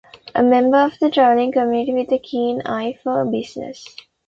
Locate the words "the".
0.97-1.11